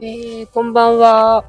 [0.00, 1.44] えー、こんばんは。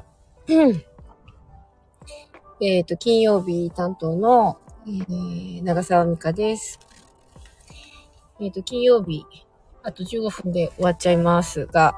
[2.60, 4.58] えっと、金曜日担当の、
[4.88, 6.80] えー、長澤美香です。
[8.40, 9.24] えっ、ー、と、金曜日、
[9.84, 11.94] あと15分で終わっちゃいますが、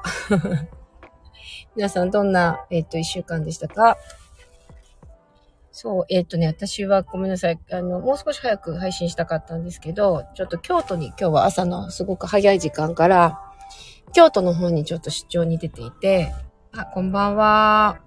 [1.75, 3.97] 皆さんどんな、えっ、ー、と、1週間でしたか？
[5.71, 7.59] そう、えっ、ー、とね、私はごめんなさい。
[7.71, 13.52] あの、もう少し早く配信したかったんですけど、ちょっと京都に今日は朝のすごく早い時間から、
[14.13, 16.33] 京都の方にちょっと出張に出ていて、
[16.71, 17.99] あ、こんばんは。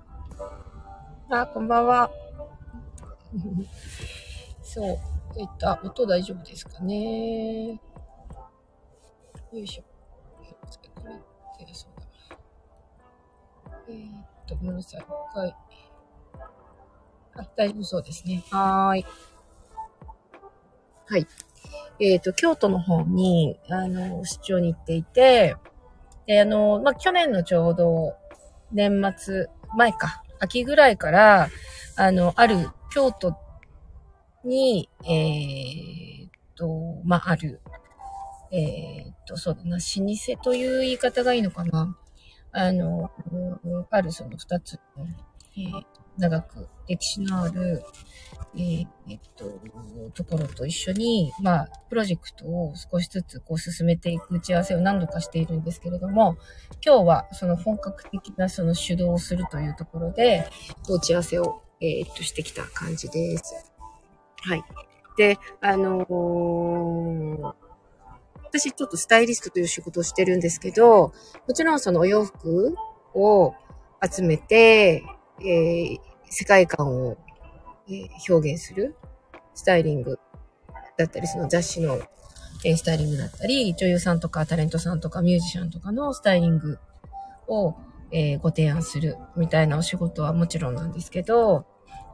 [1.30, 2.10] あ、こんばんは。
[4.62, 4.98] そう。
[5.38, 7.69] えっと、音大丈夫ですかね。
[7.70, 7.78] よ
[9.52, 9.83] いしょ。
[9.83, 12.06] これってそうだ。
[13.88, 15.00] えー、っと、ごめんなさい。
[15.00, 15.56] 一回。
[17.34, 18.42] あ、大丈夫そうですね。
[18.50, 19.06] はーい。
[21.06, 21.27] はい。
[21.98, 25.56] えっ、ー、と、京都の方に、あの、出張に行っていて、
[26.27, 28.14] で、あの、まあ、去年のちょうど、
[28.73, 31.48] 年末、前か、秋ぐらいから、
[31.97, 33.36] あの、ある京都
[34.45, 37.61] に、えー、っと、まあ、ある、
[38.51, 41.97] えー、っと、そうだな、老舗という言い方がいいのかな。
[42.53, 43.11] あの、
[43.91, 44.78] あるその二つ、
[45.56, 45.84] えー、
[46.17, 47.83] 長く歴史のある、
[48.56, 49.60] えー、えっと、
[50.14, 56.36] ところと一緒に、まあ、プロジェクトを少しずつこう進めていく打ち合わせを何度かしているんですけれども、
[56.84, 60.48] 今日はその本格的なその主導をするというところで、
[60.88, 63.72] 打ち合わせを、えー、っとしてきた感じです。
[64.42, 64.64] はい。
[65.16, 67.52] で、あのー、
[68.44, 71.12] 私ちょっとスタイリストという仕事をしてるんですけど、
[71.46, 72.74] もちろんそのお洋服
[73.14, 73.54] を
[74.02, 75.02] 集めて、
[75.40, 77.18] えー、世界観を、
[77.89, 78.97] え、表現する
[79.55, 80.19] スタイリング
[80.97, 81.98] だったり、その雑誌の、
[82.65, 86.79] えー、スタイリングだったり、女優さんとかタレントさんとかミュージシャンとかのスタイリング
[87.48, 87.75] を、
[88.13, 91.67] え、ご提案するみたいなお仕事はもちろんなんですけど、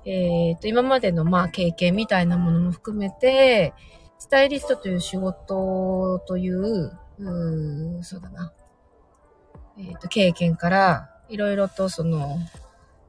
[0.05, 3.73] えっ、ー、と、今までのまあ経験みたいなものも含めて、
[4.19, 8.53] スタイリストという仕事という、うそうだな。
[9.79, 12.39] えっ、ー、と、経験から、いろいろとその、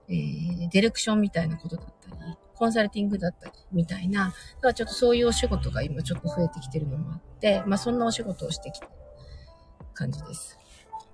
[0.07, 8.88] えー、ディレクションみたいなことだったり、コンサルティングだったり、みたいな、だからちょっとそういうお仕事が今ちょっと増えてきてるのもあって、まあそんなお仕事をしてきた
[9.94, 10.58] 感じです。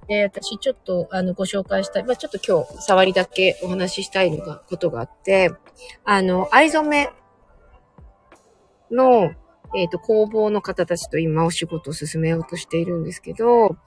[0.07, 5.51] で、私ちょっとあのご紹介したい、まあちょっと今日触りだけお話ししたいのが、ことがあって、
[6.03, 7.09] あの、藍染め
[8.91, 9.31] の、
[9.75, 13.77] えっ、ー、と、工房の方たちと今お仕事を進めようとしているんですけど、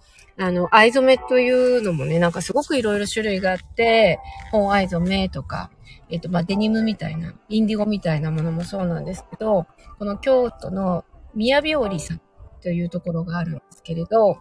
[0.42, 4.19] あの、藍染めというのもね、なんかすごくいろいろ種類があって、
[4.50, 5.70] 本藍染めとか、
[6.10, 9.66] えっ、と、まあ、デニムみたいな、インディゴみたいなものもそうなんですけど、
[10.00, 12.20] この京都の宮日和さん
[12.60, 14.38] というところがあるんですけれど、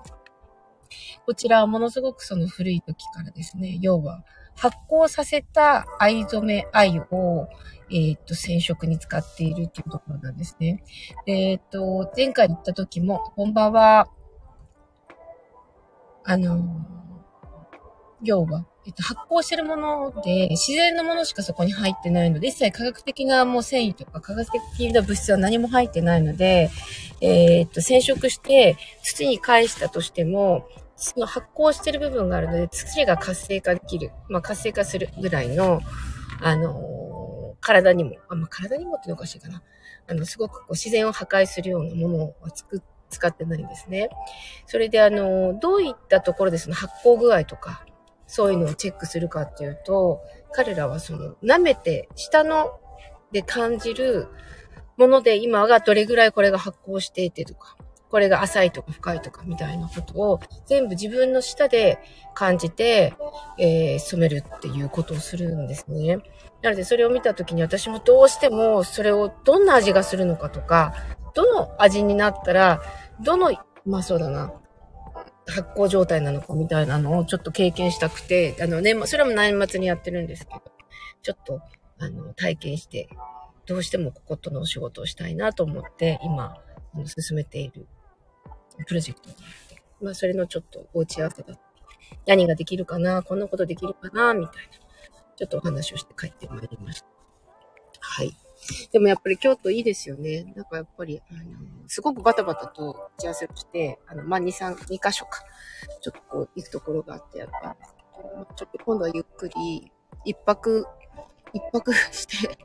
[1.28, 4.23] こちらはものすごくその古い時からですね、要は
[4.56, 7.47] 発酵させた藍染め藍を、
[7.91, 10.83] えっ、と、染色に使っているっていうところなんですね。
[11.28, 14.07] えっ、と、前回行った時も、本場は、
[16.24, 16.86] あの、
[18.24, 26.70] 要は、えっと、発酵してるもので、自然のものしかそこに入ってないので、一切科学的なもう繊維とか科学的な物質は何も入ってないので、
[27.22, 34.12] えー、っと、染色して土に返したとしても、その発酵してる部分があるので、土が活性化できる。
[34.30, 35.81] まあ、活性化するぐらいの、
[36.42, 39.64] あのー、体にも、あ、まあ、体にもってのおかしいかな。
[40.08, 42.81] あの、すごくこう自然を破壊するようなものを作っ
[43.12, 44.10] 使ってないんですね。
[44.66, 47.86] それであの、どういったところでその発酵具合とか、
[48.26, 50.22] そういうのをチェックするかっていうと、
[50.54, 52.80] 彼らはその、舐めて、下の
[53.32, 54.28] で感じる
[54.98, 57.76] もので今がどれぐらいこれが発酵していてとか、
[58.10, 61.98] これが浅いとか深いとかみたいなことを全部自分の舌で
[62.34, 63.14] 感じて、
[63.58, 66.18] えー、染めるっていうことをするんですね。
[66.62, 70.94] なのでそれを見た時に私もどうしてもそれをどんな味がするのかとか、
[71.33, 72.81] どの味になったら、
[73.22, 73.51] どの、
[73.86, 74.54] まあそうだな、
[75.48, 80.62] 発酵状態なのかみたいなのをちょっと経験したくて、あのね、それも年末にやってるんですけど、
[81.22, 81.62] ちょっと、
[82.00, 83.10] あの、体験して、
[83.66, 86.56] どうしてもこことのお仕事をしたいなと思って、今、
[87.06, 87.88] 進めている
[88.88, 91.62] プロジェクトがあって、まあ、それのちょっとお打ち合わせだった。
[92.28, 94.72] 何ができるかなこんなことできるかなみたいな、
[95.36, 97.07] ちょっとお話をして帰ってまいりました。
[98.00, 98.36] はい。
[98.91, 100.53] でもやっぱり京都いいですよね。
[100.56, 101.39] なんかやっぱり、あの、
[101.88, 105.44] すごくバタバタと打ち合わせをして、あの、まあ、2、3、2箇所か、
[106.01, 109.91] ちょっとこう、行くところがあってやったんですけど、ちょっと今度はゆっくり、
[110.25, 110.85] 一泊、
[111.53, 112.57] 一泊 して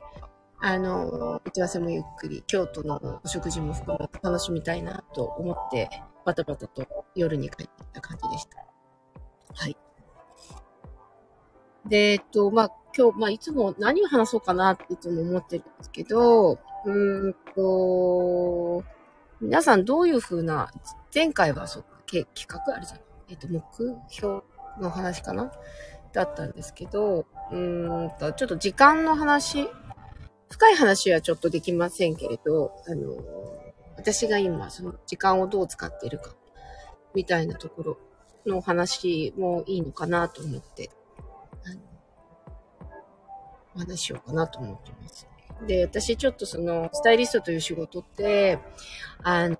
[0.59, 5.89] あの、打ち合わせもゆっくり、京都のお食事も含めて楽しみたいなと思って、
[6.25, 8.65] バタバタと夜に帰ってきた感じでした。
[9.53, 9.77] はい。
[11.85, 18.83] で、えっと、まあ、今日、まあ、いつも何を話そうかなっていつも思ってるんですけど、うーんと、
[19.39, 20.71] 皆さんどういうふうな、
[21.13, 22.99] 前回はそう、企画あるじゃん。
[23.29, 23.61] えっと、目
[24.09, 24.41] 標
[24.79, 25.51] の話かな？
[26.13, 29.69] だったんですけど、うんと、ちょっと時間の話、
[30.49, 33.17] 深い話はちょっとできませんけれど、あの、
[33.97, 36.33] 私が今、その時間をどう使っているか、
[37.13, 37.97] みたいなところ
[38.45, 40.89] の話もいいのかなと思って、
[43.77, 45.27] 話しようかなと思ってます。
[45.65, 48.59] で、私ちょっとその、スタイリストという仕事って、
[49.23, 49.57] あの、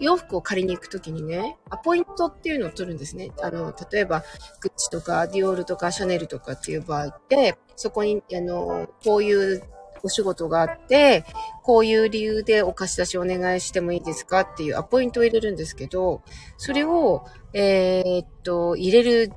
[0.00, 3.30] 洋服を借りに行くときにね、アポイントっていうのを取るんですね。
[3.40, 4.24] あの、例えば、
[4.60, 9.62] グッチとか、ディオールとか、シャネルとかっていう場合って、そこに、あの、こういう
[10.02, 11.24] お仕事があって、
[11.62, 16.22] こういう理由でお貸し出しお願いしてもいいですかっていうアポイントを入れるんですけど、
[16.56, 19.32] それを、えー、っと、入れる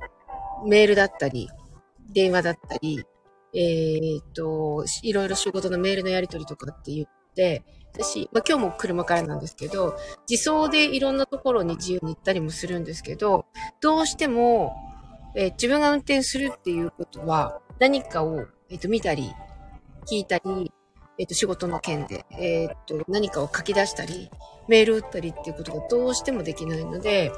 [0.66, 1.48] メールだったり、
[2.10, 3.04] 電話だったり、
[3.54, 7.64] えー、と、いろいろ仕事のメールのやり取りとかって言って、
[7.94, 9.96] 私、まあ、今日も車からなんですけど、
[10.28, 13.46] 自走でいろんなところに自由に行ったりもするんですけど、
[13.80, 14.74] どうしても、
[15.34, 19.32] えー、自分が運転するっていうことは、何かを、えー、と、見たり、
[20.10, 20.72] 聞いたり、
[21.18, 24.30] えっ、と、仕事の件で、えっ、と、何かを書き出したり、
[24.66, 27.32] メール打ったりっていうことがどうしてもできないので、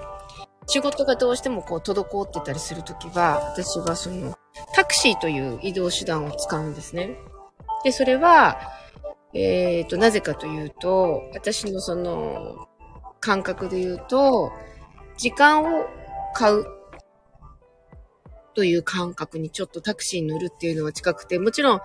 [0.67, 4.34] 仕事がどうしてもこう滞ってたりするときは、私はその、
[4.75, 7.17] タクシーという移動手段を使うんですね。
[7.85, 8.59] で、それは、
[9.33, 12.69] えっ、と、なぜかというと、私のその、
[13.21, 14.53] 感覚で言うと、
[15.17, 15.87] 時間を
[16.35, 16.67] 買う
[18.55, 21.81] という感覚にちょっとタクシーに乗るっていうのは近くて、もちろん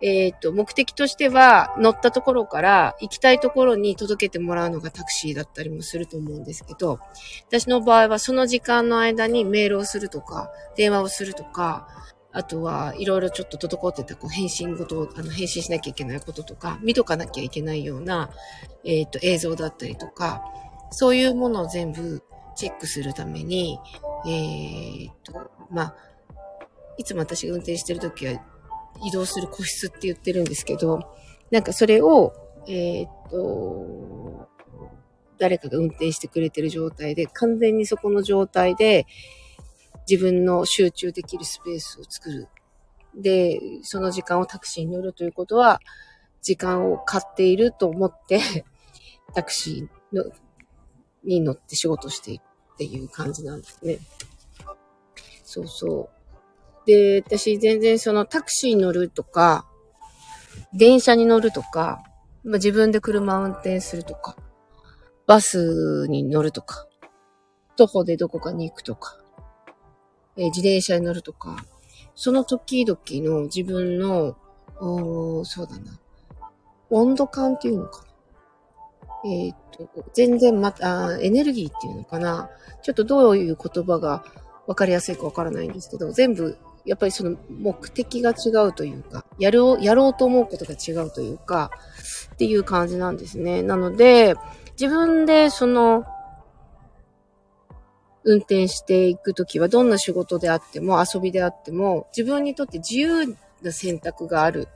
[0.00, 7.00] えっ、ー、と、目的としては、乗ったところから行きたいところに届けてもらうのがタクシーだったりもすると思うんですけど、
[7.48, 11.88] 私の場合はその時間の間にメールをするとか、電話をするとか、
[12.30, 18.30] あとはいろいろちょっと滞ってたこう返信ごと、あの返信しなきゃいけないこととか、見とかなきゃいけないような、
[18.84, 20.44] えっ、ー、と、映像だったりとか、
[20.90, 22.22] そういうものを全部
[22.54, 23.78] チェックするために、
[24.26, 25.96] えっ、ー、と、まあ、
[26.98, 28.40] いつも私が運転してるときは
[29.04, 31.00] 移動する個室って言ってるんですけど、
[31.50, 32.32] なんかそれを、
[32.66, 34.48] えー、っと、
[35.38, 39.06] 誰かが運転してくれてる状態で、完全にそこの状態で、
[40.08, 42.48] 自分の集中できるスペースを作る。
[43.14, 45.80] で、その時間をタクシーに乗るということは、
[46.42, 48.40] 時間を買っていると思って、
[49.34, 50.24] タクシーの
[51.24, 52.42] に乗って仕事している
[52.74, 53.98] っていう感じなんですね。
[55.44, 56.17] そうそう。
[56.88, 59.66] で、私全然そのタクシー乗るとか、
[60.72, 62.02] 電車に乗るとか、
[62.44, 64.36] まあ、自分で車を運転するとか、
[65.26, 66.86] バスに乗るとか、
[67.76, 69.18] 徒歩でどこかに行くとか、
[70.38, 71.62] えー、自転車に乗るとか、
[72.14, 74.38] その時々の自分の、
[74.80, 76.00] おそうだな、
[76.88, 79.30] 温度感っていうのかな。
[79.30, 82.48] えっ、と、全然また、エネルギーっていうのかな。
[82.82, 84.24] ちょっとどういう言葉が
[84.66, 86.56] わかりやすいかわからないんですけど、全部
[86.88, 91.70] やっぱりその目的が違うというか、やろう、やろうと思うことが違うというか、
[92.32, 93.62] っていう感じなんですね。
[93.62, 94.34] なので、
[94.80, 96.06] 自分でその、
[98.24, 103.26] 運転していくときはどんな仕事であっても遊びであっても自分にとって自由
[103.62, 104.68] な選択がある。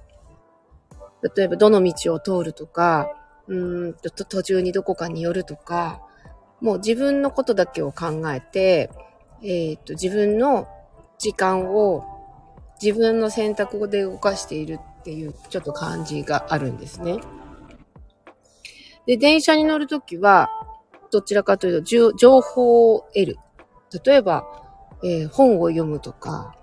[1.37, 3.11] 例えばどの道を通るとか、
[3.49, 6.01] うんと途中にどこかに寄るとか、
[6.61, 8.91] もう自分のことだけを考えて、
[9.43, 10.69] えっ、ー、と、自分の
[11.23, 12.05] 時間を
[12.83, 17.19] 自分の選択で動かしているっていうちょっと感じがあるんですね。
[19.07, 20.51] で、電車に乗るときは、
[21.13, 23.37] どちらかというと、情報を得る。
[24.05, 24.45] 例えば、
[25.05, 26.57] えー、本を読むとか、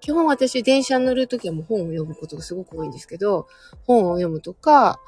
[0.00, 3.46] 基本私電車に乗るときはもう本を読むことがすごく多いんですけど、
[3.86, 4.98] 本を読むとか、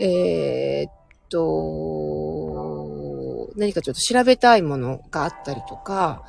[0.00, 0.92] えー、っ
[1.28, 1.40] と、
[3.54, 6.24] 何かちょっと調べたいものがあったりとか、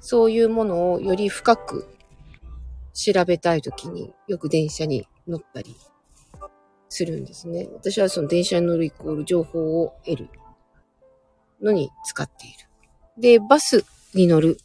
[0.00, 1.86] そういうものをより深く
[2.92, 5.76] 調べたいときによく電車に乗ったり
[6.88, 7.68] するんですね。
[7.72, 10.28] 私はその電車に乗るイコール情報を得る
[11.62, 12.68] のに使っている。
[13.18, 14.58] で、バスに乗る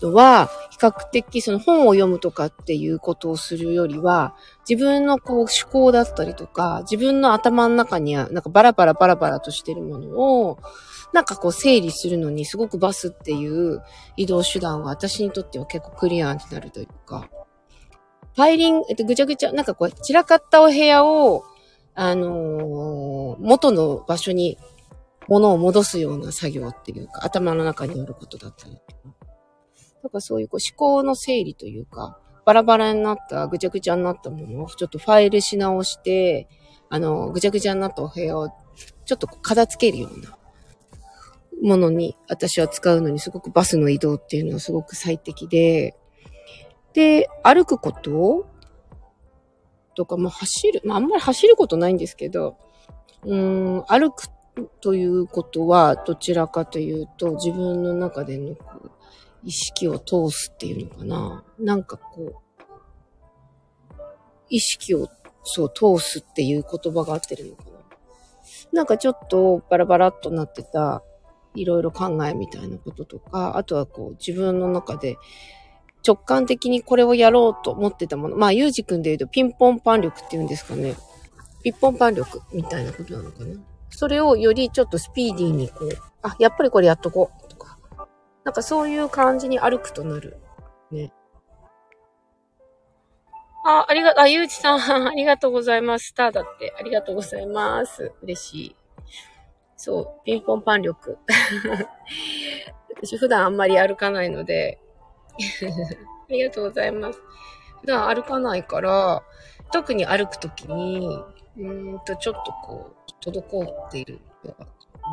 [0.00, 4.34] のは、比較的その本を読むとかっていうことをするよりは、
[4.68, 10.58] 自分のこう思考だったりとか、自分の頭の中にはなんかバラバラバラバラとしてるものを、
[11.12, 13.82] なんかこう整理するのにすごくバスっていう
[14.16, 17.28] 移動手段は私にとっては結構クリアになるというか、
[18.34, 21.44] ファイリング、えっと、ぐちゃぐちゃ、なんかこう散らかったお部屋を、
[21.94, 24.58] あのー、元の場所に
[25.28, 28.78] 物を戻すような作業っていうか、頭の中にあることだったりと
[29.10, 29.21] か。
[30.02, 36.48] だからそういうこう思考の整理というか、バラバラになった、ぐちゃぐちゃになったものをちょっとファイルし直して、
[36.88, 38.48] あの、ぐちゃぐちゃになったお部屋を
[39.04, 40.36] ちょっと片付けるような
[41.62, 45.94] ものに私は使うのにすごくバスの移動っていうのはすごく最適で、
[46.92, 48.46] で、歩くこと
[49.94, 52.56] とか、まあ走る、まああんまり走ることないんですけど、
[53.24, 54.26] うん、歩く
[54.80, 58.56] ということはどちらかというと自分の中での
[59.44, 61.44] 意識を通すっていうのかな。
[61.58, 63.94] なんかこう、
[64.48, 65.08] 意識を
[65.44, 67.70] そう通すっていう言葉が合ってるのかな。
[68.72, 71.02] なんかちょっとバラバラっとなってた
[71.54, 75.16] いろいろ考えみたいなこととか、あとはこう自分の中で
[76.06, 78.36] 直感的にこれをやろうと思ってたもの。
[78.36, 80.94] まあ、ゆうじくんで言うとピンポンパン力っていうんですかね。
[81.62, 83.60] ピンポンパン力みたいなことなのかな。
[83.90, 85.90] それをよりちょっとスピーディーにこう、
[86.22, 87.41] あ、やっぱりこれやっとこう。
[88.44, 90.36] なんかそういう感じに歩くとなる。
[90.90, 91.12] ね。
[93.64, 96.08] あ、ありが、あ、ゆうちさん、 ありがとうございます。
[96.08, 96.74] スターだって。
[96.78, 98.12] ありがとうございます。
[98.22, 98.76] 嬉しい。
[99.76, 101.18] そう、ピンポンパン力。
[102.96, 104.80] 私普段あんまり歩かないので、
[106.28, 107.20] ありがとうございます。
[107.80, 109.22] 普段歩かないから、
[109.72, 111.24] 特に歩くときに、
[111.56, 114.20] うんと、ちょっとこう、滞っている、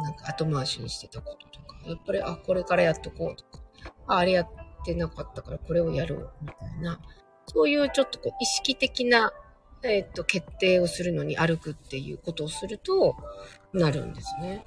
[0.03, 3.63] なんか後回しにしてたこととか、やっぱり、あ、これからやっとこうとか、
[4.07, 4.49] あ、あれやっ
[4.85, 6.99] てなかったからこれをやろう、みたいな、
[7.47, 9.31] そういうちょっとこう、意識的な、
[9.83, 13.15] えっ、と、決定をするのに歩くっていうことをすると、
[13.71, 14.65] なるんですね。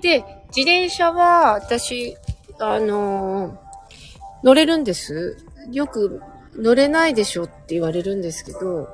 [0.00, 2.16] で、自転車は、私、
[2.58, 3.72] あのー
[4.42, 5.36] 乗れるんです。
[5.70, 6.20] よく
[6.56, 8.88] 乗れないでしょって言われるんですけど、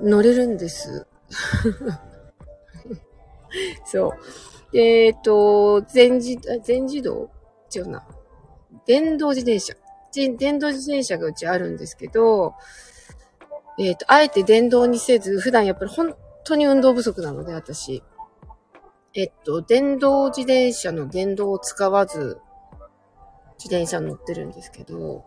[0.00, 1.06] 乗れるんです。
[3.86, 4.12] そう。
[4.72, 7.30] えっ、ー、と、全自、全自動？
[7.74, 8.06] 違うな。
[8.86, 9.74] 電動自転車。
[10.12, 12.54] 電動自転車がうちあるんですけど、
[13.78, 18.02] えっ、ー、と、あえて電動にせず、普段やっぱり本当に運動不足なので、私。
[19.14, 22.38] えっと、電動自転車の電動を使わず、
[23.58, 25.24] 自転車乗ってるんですけど、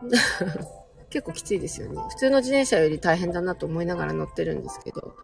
[1.10, 2.00] 結構きついですよね。
[2.08, 5.14] 普通の自転車より大変だなと思いながら乗ってるんですけど、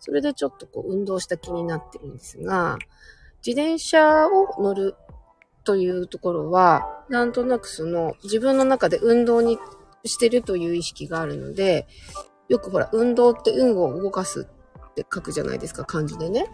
[0.00, 2.78] それでちょっとこう運動した気になってるんですが、
[3.46, 4.96] 自転車を乗る
[5.64, 9.58] というところは、なんとなくその自分の中で運動に
[10.04, 11.86] してるという意識があるので、
[12.48, 14.48] よくほら、運動って運を動かす
[14.90, 16.46] って書くじゃないですか、漢字でね。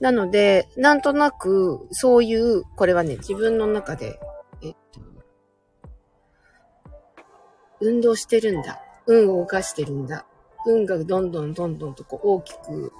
[0.00, 4.18] なので、なんとなく、そういう、これはね、自分の中で、
[4.62, 5.00] えっと、
[7.80, 8.80] 運動してるんだ。
[9.06, 10.26] 運を動かしてるんだ。
[10.66, 12.92] 運がどんどんどんどんとこう大きく、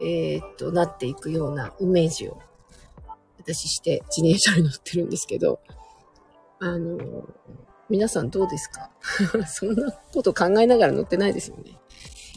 [0.00, 2.38] えー、っと、なっていくようなイメージを、
[3.38, 5.60] 私して自転車に乗ってるんですけど、
[6.60, 6.98] あの、
[7.88, 8.90] 皆さんどうですか？
[9.46, 11.78] そんなこと考えながら乗ってないですよね。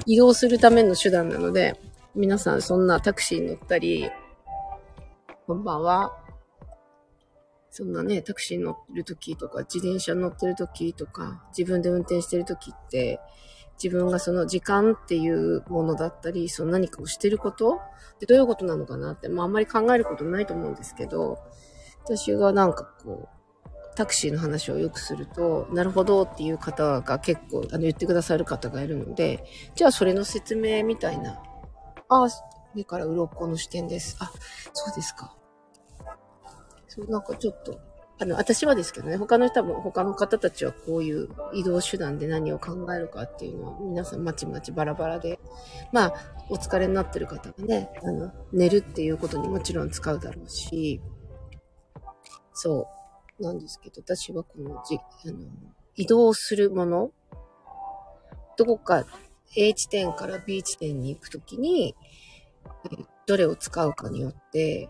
[0.05, 1.79] 移動するための手段なので、
[2.13, 4.09] 皆さんそんなタクシーに乗ったり、
[5.45, 6.13] こんばんは。
[7.69, 13.19] そんなね、タクシー乗ってる時とか、自転車乗ってる時とか、自分で運転してる時って、
[13.81, 17.81] 自分がその時間っていうものだったり、その何かをしてること
[18.15, 21.39] ってどういうことなのかなって、まああんまり考えることないと思うんですけど、
[22.03, 29.43] 私がなんかこう、タクシーの話をよくすると、なるほどっていう方が結構あの言ってくださる方がいるので、
[29.75, 31.41] じゃあそれの説明みたいな
[32.09, 32.29] ああ、
[32.73, 34.15] 目から鱗の視点です。
[34.19, 34.31] あ、
[34.73, 35.35] そうですか。
[36.87, 37.79] そう、なんかちょっと、
[38.19, 45.39] あの、私はですけどね、他の人も、他の方たちはこういう移動手段で何を考えるかっていうのは、皆さんまちまちバラバラで、
[45.91, 46.13] まあ、
[46.49, 50.99] お疲れになってる方がね、あの、寝るっていうことにもちろん使うだろうし、
[52.53, 52.87] そ
[53.39, 55.37] う、なんですけど、私はこのじ、あの、
[55.95, 57.11] 移動するもの、
[58.57, 59.05] どこか
[59.55, 61.95] A 地点から B 地点に行くときに、
[63.27, 64.89] どれを使うかによって、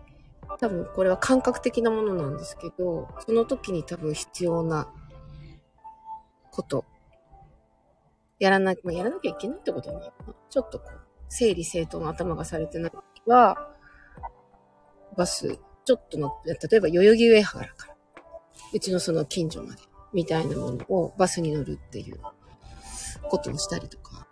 [0.60, 4.92] 多分これは感覚的なものなんですけど、その時に多分必要な
[6.50, 6.84] こと、
[8.38, 10.34] やらな、まあ、やらなきゃいけないってことはないかな。
[10.50, 13.72] ちょっとこう、整理整頓の頭がされてない時は、
[15.16, 17.94] バス、ちょっとの、例えば代々木上原から、
[18.72, 22.20] うちのその近所まで、みたいなものをバスに乗るっていう
[23.30, 24.26] ことをしたりとか、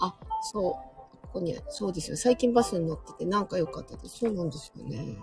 [0.00, 0.14] あ、
[0.52, 0.91] そう。
[1.32, 2.16] ここに、そうですよ。
[2.18, 4.18] 最近バスに乗っててなんか良かったです。
[4.18, 5.16] そうなんですよね。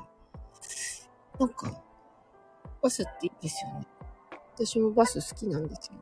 [1.40, 1.84] なんか、
[2.82, 3.88] バスっていいですよね。
[4.56, 6.02] 私もバス好きなんですよね。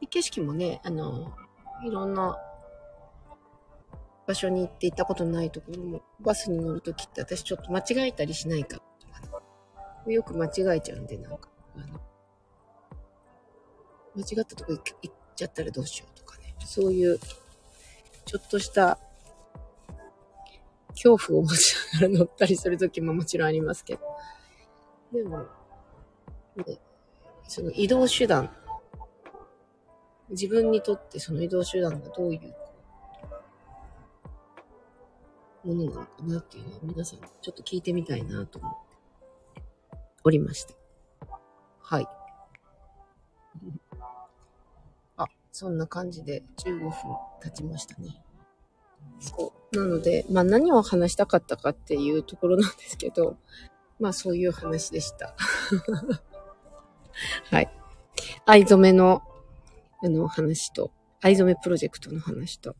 [0.00, 1.32] で景色もね、あの、
[1.84, 2.38] いろんな
[4.26, 8.80] 場所に行って行ったことないところも、バスに乗るときって私ちょっと間違えたりしないか
[10.06, 12.00] よく間違えちゃうんで、なんか、あの、
[14.16, 16.54] 間違ったとこ行っちゃったらどうしようとかね。
[16.64, 17.18] そういう、
[18.24, 18.98] ちょっとした
[20.90, 24.00] 恐怖を持ちながら乗ったりするときももちろんありますけど。
[25.12, 25.40] でも、
[26.56, 26.78] ね、
[27.48, 28.54] その移動手段、
[30.30, 32.54] 自分にとってその移動手段がどういう
[35.64, 38.72] ものなのかなっていうのを皆さんちょっと聞いてみたいなと思っ
[39.54, 39.62] て
[40.24, 40.74] おりました。
[41.80, 42.06] はい。
[45.52, 46.90] そんな感じで15分
[47.42, 48.22] 経ちましたね。
[49.20, 49.76] そう。
[49.76, 53.36] なので、まあ何を話したかったかっていうところなんですけど、
[54.00, 55.36] まあそういう話でした。
[57.50, 57.70] はい。
[58.46, 59.22] 藍染めの、
[60.02, 60.90] あの話と、
[61.20, 62.74] 藍染めプロジェクトの話と、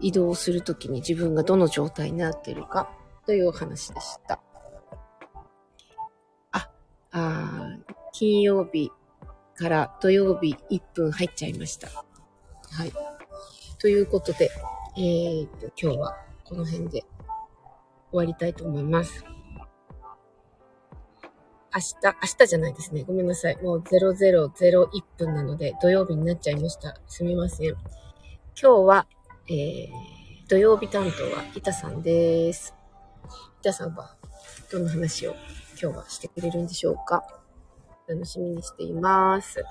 [0.00, 2.90] 移動するときに自分がどの状態になっているか
[3.26, 4.40] というお話でした。
[6.52, 6.70] あ、
[7.10, 7.76] あ
[8.12, 8.92] 金曜日
[9.58, 11.88] から土曜日1分入っちゃいました。
[11.88, 12.92] はい。
[13.78, 14.50] ということで、
[14.96, 17.04] えー、と、今日はこの辺で
[18.10, 19.24] 終わりたいと思います。
[21.74, 23.04] 明日、明日じゃないですね。
[23.04, 23.56] ごめんなさい。
[23.62, 24.88] もう0001
[25.18, 27.00] 分なので土曜日になっちゃいました。
[27.06, 27.68] すみません。
[27.70, 27.76] 今
[28.54, 29.06] 日は
[29.50, 29.88] えー、
[30.46, 32.74] 土曜日担当は板さんです。
[33.60, 34.14] 板さんは
[34.70, 35.34] どんな話を
[35.80, 37.37] 今日はしてくれるんでしょうか？
[38.08, 39.62] 楽しみにしています。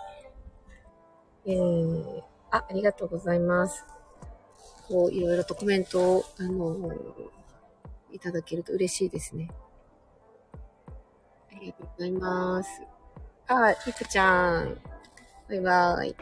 [1.46, 3.86] えー、あ、ありがとうございます。
[4.88, 6.92] こう、いろいろとコメントを、あの
[8.12, 9.50] いただけると嬉しいですね。
[11.52, 12.82] ありがとうございます。
[13.48, 14.80] あ、いくちゃん。
[15.50, 16.16] バイバイ。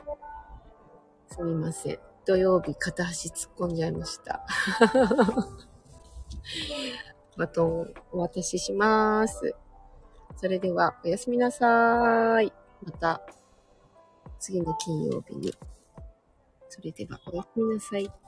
[1.29, 1.99] すみません。
[2.25, 4.45] 土曜日片足突っ込んじゃいました。
[7.37, 9.55] バトンお渡しします。
[10.35, 12.53] それではおやすみなさーい。
[12.83, 13.21] また
[14.39, 15.53] 次の金曜日に。
[16.69, 18.24] それではおやすみなさい。